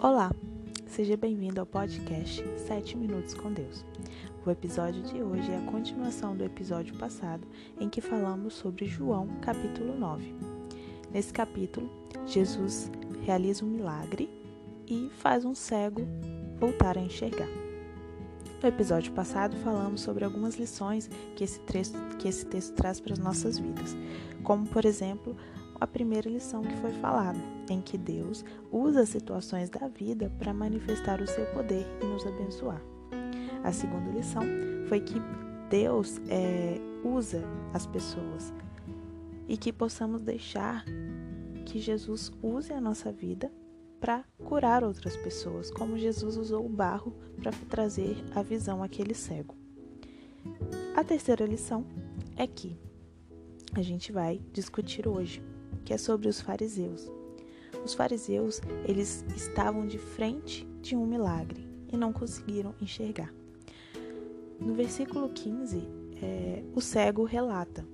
Olá, 0.00 0.30
seja 0.86 1.16
bem-vindo 1.16 1.58
ao 1.58 1.66
podcast 1.66 2.40
7 2.68 2.96
Minutos 2.96 3.34
com 3.34 3.52
Deus. 3.52 3.84
O 4.46 4.50
episódio 4.50 5.02
de 5.02 5.20
hoje 5.20 5.50
é 5.50 5.56
a 5.56 5.70
continuação 5.72 6.36
do 6.36 6.44
episódio 6.44 6.96
passado, 6.96 7.44
em 7.80 7.88
que 7.88 8.00
falamos 8.00 8.54
sobre 8.54 8.86
João, 8.86 9.26
capítulo 9.42 9.98
9. 9.98 10.36
Nesse 11.12 11.32
capítulo, 11.32 11.90
Jesus 12.28 12.88
realiza 13.24 13.64
um 13.64 13.68
milagre 13.68 14.30
e 14.86 15.10
faz 15.18 15.44
um 15.44 15.52
cego 15.52 16.02
voltar 16.60 16.96
a 16.96 17.02
enxergar. 17.02 17.48
No 18.62 18.68
episódio 18.68 19.12
passado, 19.12 19.56
falamos 19.56 20.00
sobre 20.00 20.24
algumas 20.24 20.54
lições 20.54 21.10
que 21.34 21.42
esse, 21.42 21.58
texto, 21.58 21.98
que 22.18 22.28
esse 22.28 22.46
texto 22.46 22.72
traz 22.74 23.00
para 23.00 23.14
as 23.14 23.18
nossas 23.18 23.58
vidas, 23.58 23.96
como, 24.44 24.64
por 24.64 24.84
exemplo, 24.84 25.36
a 25.80 25.86
primeira 25.86 26.28
lição 26.28 26.62
que 26.62 26.76
foi 26.76 26.90
falada, 26.92 27.38
em 27.70 27.80
que 27.80 27.96
Deus 27.96 28.44
usa 28.72 29.02
as 29.02 29.08
situações 29.08 29.70
da 29.70 29.88
vida 29.88 30.30
para 30.38 30.52
manifestar 30.52 31.20
o 31.20 31.26
seu 31.26 31.46
poder 31.52 31.86
e 32.02 32.04
nos 32.04 32.26
abençoar. 32.26 32.82
A 33.62 33.72
segunda 33.72 34.10
lição 34.10 34.42
foi 34.88 35.00
que 35.00 35.20
Deus 35.70 36.20
é, 36.28 36.78
usa 37.04 37.42
as 37.72 37.86
pessoas 37.86 38.52
e 39.46 39.56
que 39.56 39.72
possamos 39.72 40.22
deixar 40.22 40.84
que 41.64 41.78
Jesus 41.78 42.32
use 42.42 42.72
a 42.72 42.80
nossa 42.80 43.12
vida 43.12 43.52
para 44.00 44.24
curar 44.44 44.84
outras 44.84 45.16
pessoas, 45.16 45.70
como 45.70 45.98
Jesus 45.98 46.36
usou 46.36 46.64
o 46.64 46.68
barro 46.68 47.14
para 47.36 47.50
trazer 47.68 48.16
a 48.34 48.42
visão 48.42 48.82
àquele 48.82 49.14
cego. 49.14 49.56
A 50.94 51.04
terceira 51.04 51.44
lição 51.44 51.84
é 52.36 52.46
que 52.46 52.78
a 53.74 53.82
gente 53.82 54.12
vai 54.12 54.40
discutir 54.52 55.06
hoje 55.06 55.42
que 55.84 55.92
é 55.92 55.98
sobre 55.98 56.28
os 56.28 56.40
fariseus. 56.40 57.10
Os 57.84 57.94
fariseus, 57.94 58.60
eles 58.86 59.24
estavam 59.36 59.86
de 59.86 59.98
frente 59.98 60.66
de 60.82 60.96
um 60.96 61.06
milagre 61.06 61.66
e 61.92 61.96
não 61.96 62.12
conseguiram 62.12 62.74
enxergar. 62.80 63.32
No 64.58 64.74
versículo 64.74 65.28
15, 65.28 65.88
é, 66.20 66.62
o 66.74 66.80
cego 66.80 67.24
relata, 67.24 67.86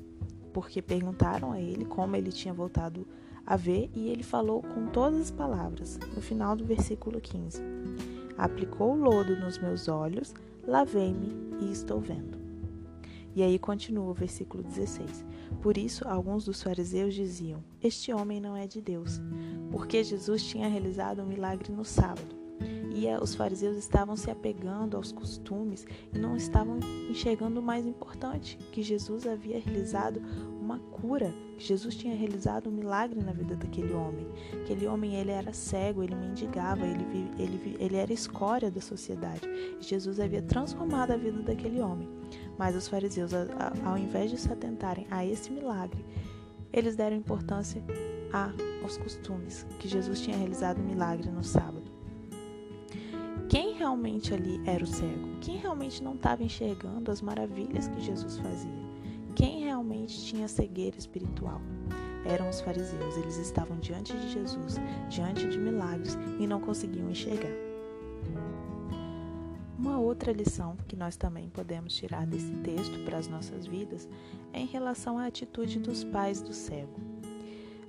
porque 0.53 0.81
perguntaram 0.81 1.53
a 1.53 1.61
ele 1.61 1.85
como 1.85 2.17
ele 2.17 2.33
tinha 2.33 2.55
voltado 2.55 3.07
a 3.47 3.57
ver 3.57 3.91
e 3.95 4.09
ele 4.09 4.23
falou 4.23 4.63
com 4.63 4.87
todas 4.87 5.21
as 5.21 5.31
palavras, 5.31 5.99
no 6.15 6.23
final 6.23 6.57
do 6.57 6.65
versículo 6.65 7.21
15: 7.21 7.63
Aplicou 8.39 8.93
o 8.93 8.97
lodo 8.97 9.37
nos 9.37 9.59
meus 9.59 9.89
olhos, 9.89 10.35
lavei-me 10.67 11.35
e 11.61 11.71
estou 11.71 12.01
vendo. 12.01 12.44
E 13.35 13.43
aí 13.43 13.59
continua 13.59 14.11
o 14.11 14.15
versículo 14.15 14.63
16. 14.63 15.25
Por 15.61 15.77
isso, 15.77 16.07
alguns 16.07 16.45
dos 16.45 16.63
fariseus 16.63 17.15
diziam: 17.15 17.63
Este 17.83 18.13
homem 18.13 18.41
não 18.41 18.57
é 18.57 18.67
de 18.67 18.81
Deus, 18.81 19.21
porque 19.71 20.05
Jesus 20.05 20.45
tinha 20.45 20.69
realizado 20.69 21.23
um 21.23 21.27
milagre 21.27 21.73
no 21.73 21.85
sábado. 21.85 22.34
Os 23.21 23.35
fariseus 23.35 23.77
estavam 23.77 24.17
se 24.17 24.31
apegando 24.31 24.97
aos 24.97 25.13
costumes 25.13 25.87
e 26.13 26.19
não 26.19 26.37
estavam 26.37 26.79
enxergando 27.09 27.61
o 27.61 27.63
mais 27.63 27.87
importante, 27.87 28.57
que 28.73 28.83
Jesus 28.83 29.27
havia 29.27 29.61
realizado 29.61 30.21
uma 30.61 30.79
cura, 30.79 31.33
que 31.59 31.65
Jesus 31.65 31.95
tinha 31.95 32.15
realizado 32.15 32.69
um 32.69 32.73
milagre 32.73 33.23
na 33.23 33.33
vida 33.33 33.55
daquele 33.55 33.93
homem. 33.93 34.27
Aquele 34.63 34.87
homem 34.87 35.15
ele 35.17 35.31
era 35.31 35.53
cego, 35.53 36.03
ele 36.03 36.15
mendigava, 36.15 36.87
ele, 36.87 37.05
ele, 37.39 37.77
ele 37.79 37.97
era 37.97 38.13
escória 38.13 38.71
da 38.71 38.81
sociedade. 38.81 39.43
Jesus 39.81 40.19
havia 40.19 40.43
transformado 40.43 41.13
a 41.13 41.17
vida 41.17 41.43
daquele 41.43 41.81
homem. 41.81 42.09
Mas 42.59 42.75
os 42.75 42.89
fariseus, 42.89 43.33
ao 43.85 43.99
invés 43.99 44.31
de 44.31 44.39
se 44.39 44.53
atentarem 44.53 45.07
a 45.11 45.25
esse 45.25 45.53
milagre, 45.53 46.05
eles 46.73 46.97
deram 46.97 47.17
importância 47.17 47.83
aos 48.83 48.97
costumes, 48.97 49.65
que 49.79 49.87
Jesus 49.87 50.21
tinha 50.21 50.37
realizado 50.37 50.81
um 50.81 50.85
milagre 50.85 51.31
no 51.31 51.45
sábado. 51.45 51.84
Realmente 53.85 54.33
ali 54.33 54.63
era 54.65 54.83
o 54.83 54.87
cego? 54.87 55.29
Quem 55.43 55.59
realmente 55.59 56.03
não 56.03 56.15
estava 56.15 56.43
enxergando 56.43 57.11
as 57.11 57.21
maravilhas 57.21 57.87
que 57.87 58.01
Jesus 58.01 58.39
fazia? 58.39 58.73
Quem 59.37 59.65
realmente 59.65 60.25
tinha 60.25 60.49
cegueira 60.49 60.97
espiritual? 60.97 61.61
Eram 62.25 62.49
os 62.49 62.63
fariseus, 62.63 63.19
eles 63.19 63.37
estavam 63.37 63.79
diante 63.81 64.15
de 64.15 64.31
Jesus, 64.31 64.77
diante 65.11 65.47
de 65.51 65.59
milagres 65.59 66.17
e 66.41 66.47
não 66.47 66.63
conseguiam 66.63 67.11
enxergar. 67.11 67.53
Uma 69.79 69.99
outra 69.99 70.33
lição 70.33 70.79
que 70.89 70.97
nós 70.97 71.15
também 71.15 71.51
podemos 71.51 71.95
tirar 71.95 72.27
desse 72.27 72.55
texto 72.63 73.05
para 73.05 73.19
as 73.19 73.29
nossas 73.29 73.67
vidas 73.67 74.09
é 74.55 74.61
em 74.61 74.67
relação 74.67 75.19
à 75.19 75.27
atitude 75.27 75.79
dos 75.79 76.05
pais 76.05 76.41
do 76.41 76.55
cego. 76.55 76.99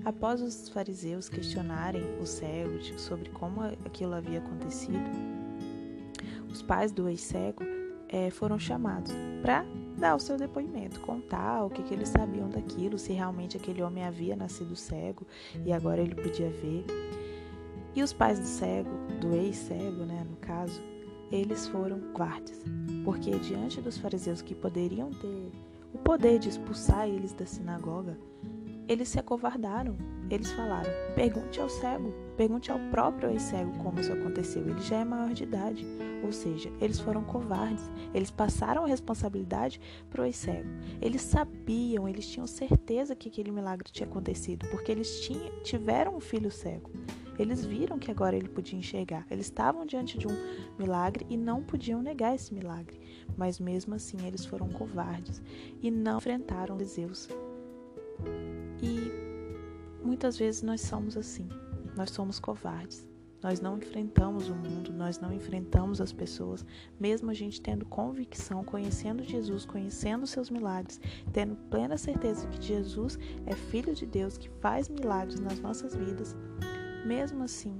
Após 0.04 0.42
os 0.42 0.68
fariseus 0.68 1.30
questionarem 1.30 2.04
o 2.20 2.26
cego 2.26 2.84
sobre 3.00 3.30
como 3.30 3.62
aquilo 3.86 4.14
havia 4.14 4.40
acontecido, 4.40 5.45
os 6.56 6.62
pais 6.62 6.94
do 6.94 7.10
ex-cego 7.10 7.64
é, 8.08 8.30
foram 8.30 8.58
chamados 8.58 9.12
para 9.42 9.66
dar 9.98 10.16
o 10.16 10.20
seu 10.20 10.38
depoimento, 10.38 11.02
contar 11.02 11.66
o 11.66 11.70
que, 11.70 11.84
que 11.84 11.94
eles 11.94 12.08
sabiam 12.08 12.48
daquilo, 12.48 12.98
se 12.98 13.12
realmente 13.12 13.58
aquele 13.58 13.82
homem 13.82 14.06
havia 14.06 14.38
nascido 14.38 14.74
cego 14.74 15.28
e 15.66 15.74
agora 15.74 16.02
ele 16.02 16.16
podia 16.16 16.50
ver. 16.50 16.86
E 17.94 18.02
os 18.02 18.14
pais 18.14 18.40
do 18.40 18.46
cego, 18.46 18.90
do 19.20 19.34
ex-cego, 19.36 20.06
né, 20.06 20.26
no 20.30 20.38
caso, 20.38 20.82
eles 21.30 21.68
foram 21.68 22.00
guardas, 22.14 22.64
porque 23.04 23.32
diante 23.32 23.82
dos 23.82 23.98
fariseus 23.98 24.42
que 24.42 24.56
poderiam 24.56 25.10
ter 25.12 25.52
o 25.94 25.98
poder 25.98 26.40
de 26.40 26.48
expulsar 26.48 27.06
eles 27.06 27.34
da 27.34 27.46
sinagoga, 27.46 28.18
eles 28.88 29.10
se 29.10 29.20
acovardaram. 29.20 29.98
Eles 30.30 30.52
falaram: 30.52 30.90
pergunte 31.16 31.60
ao 31.60 31.70
cego, 31.70 32.14
pergunte 32.36 32.72
ao 32.72 32.80
próprio 32.92 33.30
ex-cego 33.30 33.72
como 33.80 34.00
isso 34.00 34.12
aconteceu. 34.12 34.68
Ele 34.68 34.82
já 34.82 34.98
é 34.98 35.06
maior 35.06 35.34
de 35.34 35.44
idade. 35.44 35.86
Ou 36.24 36.32
seja, 36.32 36.72
eles 36.82 37.00
foram 37.00 37.24
covardes. 37.24 37.84
Eles 38.14 38.32
passaram 38.32 38.84
a 38.84 38.88
responsabilidade 38.88 39.80
para 40.10 40.22
o 40.22 40.26
ex-cego. 40.26 40.68
Eles 41.02 41.22
sabiam, 41.22 42.10
eles 42.10 42.28
tinham 42.28 42.48
certeza 42.48 43.16
que 43.16 43.30
aquele 43.30 43.52
milagre 43.52 43.92
tinha 43.92 44.08
acontecido, 44.08 44.68
porque 44.70 44.92
eles 44.92 45.22
tinham, 45.22 45.52
tiveram 45.62 46.16
um 46.16 46.20
filho 46.20 46.50
cego. 46.50 46.90
Eles 47.38 47.66
viram 47.66 48.00
que 48.00 48.10
agora 48.10 48.36
ele 48.36 48.48
podia 48.48 48.80
enxergar. 48.80 49.28
Eles 49.30 49.48
estavam 49.48 49.86
diante 49.86 50.18
de 50.18 50.26
um 50.26 50.36
milagre 50.80 51.26
e 51.30 51.38
não 51.38 51.62
podiam 51.62 52.02
negar 52.02 52.34
esse 52.34 52.54
milagre. 52.54 53.00
Mas 53.38 53.60
mesmo 53.60 53.94
assim, 53.94 54.18
eles 54.26 54.46
foram 54.46 54.70
covardes 54.70 55.42
e 55.82 55.92
não 55.92 56.18
enfrentaram 56.18 56.78
Zeus. 56.80 57.28
E 58.82 60.06
muitas 60.06 60.38
vezes 60.38 60.62
nós 60.62 60.82
somos 60.82 61.18
assim. 61.18 61.48
Nós 61.96 62.12
somos 62.12 62.40
covardes. 62.40 63.08
Nós 63.46 63.62
não 63.62 63.78
enfrentamos 63.78 64.50
o 64.50 64.56
mundo, 64.56 64.92
nós 64.92 65.20
não 65.20 65.32
enfrentamos 65.32 66.02
as 66.02 66.12
pessoas, 66.12 66.66
mesmo 67.00 67.30
a 67.30 67.34
gente 67.34 67.62
tendo 67.62 67.86
convicção, 67.86 68.64
conhecendo 68.64 69.24
Jesus, 69.24 69.68
conhecendo 69.68 70.26
seus 70.26 70.50
milagres, 70.50 71.00
tendo 71.32 71.56
plena 71.70 71.96
certeza 71.96 72.48
que 72.48 72.60
Jesus 72.60 73.20
é 73.46 73.54
filho 73.54 73.94
de 73.94 74.04
Deus 74.04 74.36
que 74.36 74.50
faz 74.62 74.90
milagres 74.90 75.40
nas 75.40 75.60
nossas 75.60 75.96
vidas. 75.96 76.36
Mesmo 77.06 77.44
assim, 77.44 77.80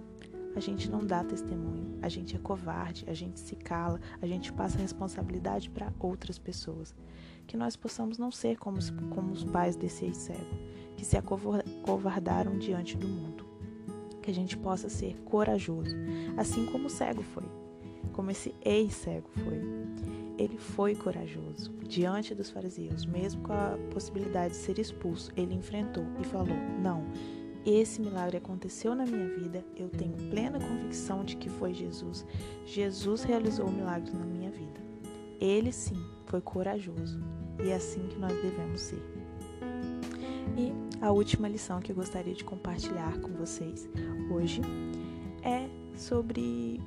a 0.56 0.60
gente 0.60 0.88
não 0.88 1.04
dá 1.04 1.24
testemunho, 1.24 1.98
a 2.00 2.10
gente 2.10 2.36
é 2.36 2.40
covarde, 2.40 3.04
a 3.08 3.14
gente 3.16 3.40
se 3.40 3.56
cala, 3.56 4.00
a 4.22 4.28
gente 4.28 4.54
passa 4.54 4.78
a 4.78 4.82
responsabilidade 4.82 5.70
para 5.72 5.92
outras 6.00 6.38
pessoas. 6.38 6.94
Que 7.48 7.58
nós 7.58 7.76
possamos 7.76 8.18
não 8.18 8.32
ser 8.32 8.58
como, 8.58 8.80
como 9.14 9.32
os 9.32 9.44
pais 9.44 9.76
desse 9.76 10.06
ex-cego, 10.06 10.40
que 10.96 11.06
se 11.06 11.18
acovardaram 11.18 12.58
diante 12.58 12.98
do 12.98 13.08
mundo. 13.08 13.46
Que 14.22 14.32
a 14.32 14.34
gente 14.34 14.58
possa 14.58 14.90
ser 14.90 15.16
corajoso, 15.26 15.96
assim 16.36 16.66
como 16.66 16.88
o 16.88 16.90
cego 16.90 17.22
foi, 17.22 17.44
como 18.14 18.32
esse 18.32 18.54
ex-cego 18.64 19.30
foi. 19.44 19.62
Ele 20.38 20.58
foi 20.58 20.96
corajoso 20.96 21.72
diante 21.88 22.36
dos 22.36 22.50
fariseus, 22.50 23.06
mesmo 23.06 23.42
com 23.44 23.54
a 23.54 23.78
possibilidade 23.92 24.54
de 24.54 24.60
ser 24.60 24.80
expulso. 24.80 25.32
Ele 25.38 25.54
enfrentou 25.54 26.04
e 26.20 26.26
falou: 26.26 26.58
Não, 26.82 27.06
esse 27.66 28.00
milagre 28.00 28.38
aconteceu 28.38 28.94
na 28.94 29.06
minha 29.06 29.28
vida, 29.28 29.66
eu 29.76 29.90
tenho 29.90 30.16
plena 30.30 30.60
convicção 30.60 31.24
de 31.24 31.36
que 31.36 31.50
foi 31.50 31.74
Jesus. 31.74 32.24
Jesus 32.64 33.24
realizou 33.24 33.66
o 33.66 33.72
milagre 33.72 34.12
na 34.12 34.24
minha 34.24 34.52
vida. 34.52 34.85
Ele 35.40 35.72
sim 35.72 35.98
foi 36.26 36.42
corajoso 36.42 37.20
e 37.64 37.70
é 37.70 37.76
assim 37.76 38.08
que 38.08 38.18
nós 38.18 38.34
devemos 38.42 38.82
ser. 38.82 39.02
E 40.58 40.72
a 41.02 41.12
última 41.12 41.48
lição 41.48 41.80
que 41.80 41.92
eu 41.92 41.96
gostaria 41.96 42.34
de 42.34 42.44
compartilhar 42.44 43.20
com 43.20 43.30
vocês 43.34 43.88
hoje 44.32 44.62
é 45.44 45.68
sobre 45.98 46.82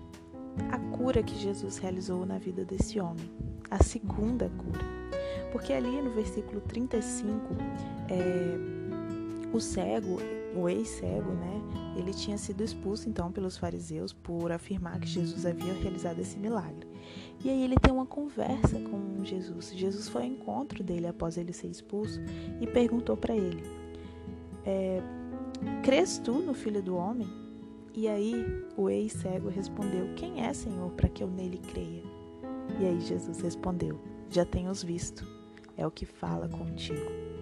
a 0.71 0.79
cura 0.97 1.23
que 1.23 1.37
Jesus 1.37 1.79
realizou 1.79 2.27
na 2.27 2.39
vida 2.39 2.65
desse 2.65 2.99
homem, 2.99 3.31
a 3.71 3.83
segunda 3.83 4.51
cura. 4.57 4.85
Porque 5.53 5.73
ali 5.73 6.03
no 6.03 6.11
versículo 6.11 6.61
35, 6.63 7.41
é, 8.09 8.59
o 9.53 9.61
cego 9.61 10.19
o 10.55 10.69
ex-cego, 10.69 11.31
né, 11.33 11.63
ele 11.97 12.13
tinha 12.13 12.39
sido 12.39 12.63
expulso 12.63 13.09
então 13.09 13.31
pelos 13.31 13.57
fariseus 13.57 14.13
por 14.13 14.51
afirmar 14.51 14.99
que 15.01 15.07
Jesus 15.07 15.45
havia 15.45 15.73
realizado 15.75 16.21
esse 16.21 16.39
milagre. 16.39 16.87
E 17.45 17.51
aí 17.51 17.63
ele 17.63 17.77
tem 17.77 17.93
uma 17.93 18.07
conversa 18.07 18.81
com 18.81 19.25
Jesus. 19.25 19.73
Jesus 19.75 20.09
foi 20.09 20.23
ao 20.23 20.29
encontro 20.29 20.83
dele 20.83 21.07
após 21.07 21.37
ele 21.37 21.53
ser 21.53 21.69
expulso 21.69 22.21
e 22.61 22.67
perguntou 22.67 23.17
para 23.17 23.37
ele: 23.37 23.63
é, 24.65 25.01
Crês 25.83 26.19
tu 26.19 26.35
no 26.35 26.55
Filho 26.55 26.83
do 26.83 26.97
Homem? 26.97 27.29
E 27.95 28.07
aí 28.09 28.45
o 28.77 28.89
ex-cego 28.89 29.49
respondeu: 29.49 30.15
Quem 30.15 30.45
é, 30.45 30.53
Senhor, 30.53 30.91
para 30.93 31.09
que 31.09 31.23
eu 31.23 31.29
nele 31.29 31.59
creia? 31.59 32.03
E 32.81 32.87
aí 32.87 33.01
Jesus 33.01 33.41
respondeu: 33.41 34.01
Já 34.31 34.45
tenho 34.45 34.71
os 34.71 34.83
visto, 34.83 35.27
é 35.77 35.87
o 35.87 35.91
que 35.91 36.05
fala 36.05 36.49
contigo. 36.49 37.38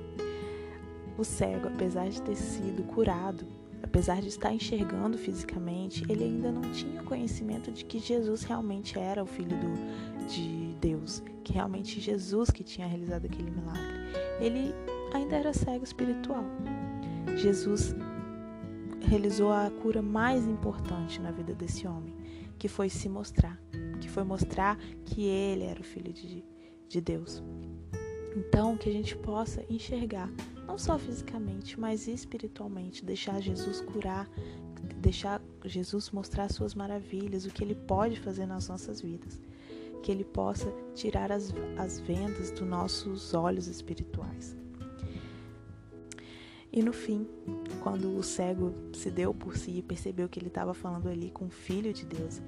O 1.18 1.24
cego, 1.24 1.68
apesar 1.68 2.08
de 2.08 2.20
ter 2.22 2.36
sido 2.36 2.82
curado, 2.84 3.46
apesar 3.82 4.20
de 4.20 4.28
estar 4.28 4.52
enxergando 4.52 5.16
fisicamente, 5.16 6.04
ele 6.08 6.24
ainda 6.24 6.52
não 6.52 6.62
tinha 6.72 7.02
conhecimento 7.02 7.70
de 7.70 7.84
que 7.84 7.98
Jesus 7.98 8.42
realmente 8.42 8.98
era 8.98 9.22
o 9.22 9.26
Filho 9.26 9.56
do, 9.56 10.26
de 10.26 10.74
Deus, 10.80 11.22
que 11.42 11.52
realmente 11.52 12.00
Jesus 12.00 12.50
que 12.50 12.62
tinha 12.62 12.86
realizado 12.86 13.24
aquele 13.24 13.50
milagre. 13.50 13.96
Ele 14.40 14.74
ainda 15.14 15.36
era 15.36 15.52
cego 15.52 15.84
espiritual. 15.84 16.44
Jesus 17.36 17.94
realizou 19.00 19.52
a 19.52 19.70
cura 19.70 20.02
mais 20.02 20.46
importante 20.46 21.20
na 21.20 21.30
vida 21.30 21.54
desse 21.54 21.86
homem, 21.86 22.14
que 22.58 22.68
foi 22.68 22.88
se 22.88 23.08
mostrar, 23.08 23.60
que 24.00 24.08
foi 24.08 24.24
mostrar 24.24 24.76
que 25.04 25.24
ele 25.24 25.64
era 25.64 25.80
o 25.80 25.84
Filho 25.84 26.12
de, 26.12 26.44
de 26.88 27.00
Deus. 27.00 27.42
Então, 28.36 28.76
que 28.76 28.88
a 28.88 28.92
gente 28.92 29.16
possa 29.16 29.64
enxergar, 29.70 30.30
não 30.66 30.76
só 30.76 30.98
fisicamente, 30.98 31.78
mas 31.78 32.08
espiritualmente, 32.08 33.04
deixar 33.04 33.40
Jesus 33.40 33.80
curar, 33.80 34.28
deixar 34.96 35.40
Jesus 35.64 36.10
mostrar 36.10 36.50
suas 36.50 36.74
maravilhas, 36.74 37.46
o 37.46 37.50
que 37.50 37.62
ele 37.62 37.74
pode 37.74 38.18
fazer 38.20 38.46
nas 38.46 38.68
nossas 38.68 39.00
vidas. 39.00 39.40
Que 40.02 40.10
ele 40.10 40.24
possa 40.24 40.70
tirar 40.94 41.32
as, 41.32 41.52
as 41.76 41.98
vendas 41.98 42.50
dos 42.50 42.66
nossos 42.66 43.34
olhos 43.34 43.66
espirituais. 43.66 44.56
E 46.72 46.82
no 46.82 46.92
fim, 46.92 47.26
quando 47.80 48.14
o 48.14 48.22
cego 48.22 48.74
se 48.92 49.10
deu 49.10 49.32
por 49.32 49.56
si 49.56 49.78
e 49.78 49.82
percebeu 49.82 50.28
que 50.28 50.38
ele 50.38 50.48
estava 50.48 50.74
falando 50.74 51.08
ali 51.08 51.30
com 51.30 51.46
o 51.46 51.50
Filho 51.50 51.90
de 51.90 52.04
Deus, 52.04 52.42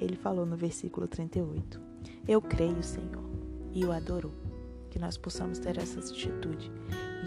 ele 0.00 0.16
falou 0.16 0.46
no 0.46 0.56
versículo 0.56 1.06
38: 1.06 1.78
Eu 2.26 2.40
creio, 2.40 2.82
Senhor, 2.82 3.22
e 3.72 3.84
o 3.84 3.92
adorou. 3.92 4.32
Que 4.88 4.98
nós 4.98 5.18
possamos 5.18 5.58
ter 5.58 5.76
essa 5.76 6.00
atitude, 6.00 6.72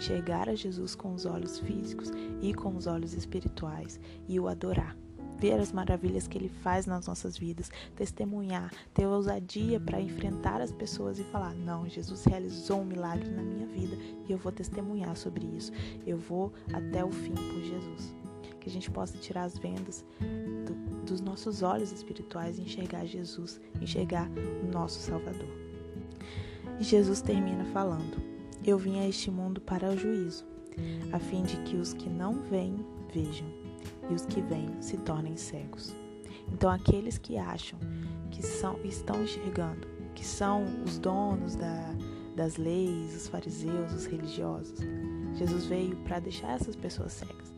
enxergar 0.00 0.48
a 0.48 0.54
Jesus 0.54 0.94
com 0.94 1.12
os 1.12 1.26
olhos 1.26 1.58
físicos 1.58 2.10
e 2.40 2.54
com 2.54 2.74
os 2.74 2.86
olhos 2.86 3.12
espirituais 3.12 4.00
e 4.26 4.40
o 4.40 4.48
adorar 4.48 4.96
ver 5.38 5.58
as 5.58 5.72
maravilhas 5.72 6.28
que 6.28 6.36
Ele 6.36 6.50
faz 6.50 6.84
nas 6.84 7.06
nossas 7.06 7.38
vidas, 7.38 7.70
testemunhar, 7.96 8.70
ter 8.92 9.06
ousadia 9.06 9.80
para 9.80 9.98
enfrentar 9.98 10.60
as 10.60 10.70
pessoas 10.70 11.18
e 11.18 11.24
falar: 11.24 11.54
não, 11.54 11.88
Jesus 11.88 12.24
realizou 12.24 12.82
um 12.82 12.84
milagre 12.84 13.30
na 13.30 13.42
minha 13.42 13.66
vida 13.66 13.96
e 14.28 14.30
eu 14.30 14.36
vou 14.36 14.52
testemunhar 14.52 15.16
sobre 15.16 15.46
isso. 15.46 15.72
Eu 16.06 16.18
vou 16.18 16.52
até 16.74 17.02
o 17.02 17.10
fim 17.10 17.32
por 17.32 17.62
Jesus. 17.62 18.14
Que 18.60 18.68
a 18.68 18.72
gente 18.72 18.90
possa 18.90 19.16
tirar 19.16 19.44
as 19.44 19.56
vendas 19.56 20.04
do, 20.66 21.06
dos 21.06 21.22
nossos 21.22 21.62
olhos 21.62 21.90
espirituais 21.90 22.58
e 22.58 22.62
enxergar 22.62 23.06
Jesus, 23.06 23.58
enxergar 23.80 24.28
o 24.62 24.70
nosso 24.70 24.98
Salvador. 24.98 25.48
E 26.78 26.84
Jesus 26.84 27.22
termina 27.22 27.64
falando: 27.64 28.29
Eu 28.64 28.78
vim 28.78 29.00
a 29.00 29.08
este 29.08 29.30
mundo 29.30 29.60
para 29.60 29.90
o 29.90 29.96
juízo, 29.96 30.44
a 31.12 31.18
fim 31.18 31.42
de 31.42 31.56
que 31.58 31.76
os 31.76 31.92
que 31.94 32.08
não 32.08 32.42
veem 32.42 32.84
vejam 33.12 33.46
e 34.10 34.14
os 34.14 34.26
que 34.26 34.40
vêm 34.40 34.70
se 34.80 34.96
tornem 34.98 35.36
cegos. 35.36 35.94
Então, 36.52 36.70
aqueles 36.70 37.16
que 37.16 37.38
acham 37.38 37.78
que 38.30 38.42
são, 38.42 38.78
estão 38.84 39.22
enxergando, 39.22 39.86
que 40.14 40.24
são 40.24 40.64
os 40.84 40.98
donos 40.98 41.56
da, 41.56 41.94
das 42.36 42.56
leis, 42.56 43.14
os 43.14 43.28
fariseus, 43.28 43.92
os 43.92 44.06
religiosos, 44.06 44.78
Jesus 45.34 45.66
veio 45.66 45.96
para 45.98 46.18
deixar 46.18 46.52
essas 46.52 46.76
pessoas 46.76 47.12
cegas 47.12 47.54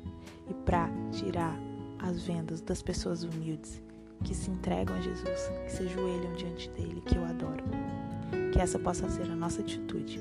e 0.48 0.54
para 0.54 0.88
tirar 1.10 1.58
as 1.98 2.22
vendas 2.22 2.60
das 2.60 2.82
pessoas 2.82 3.22
humildes 3.22 3.82
que 4.22 4.34
se 4.34 4.50
entregam 4.50 4.96
a 4.96 5.00
Jesus, 5.00 5.50
que 5.64 5.72
se 5.72 5.82
ajoelham 5.82 6.32
diante 6.34 6.68
dele, 6.70 7.02
que 7.06 7.18
o 7.18 7.24
adoram. 7.24 7.64
Que 8.52 8.60
essa 8.60 8.78
possa 8.78 9.08
ser 9.08 9.30
a 9.30 9.34
nossa 9.34 9.62
atitude. 9.62 10.20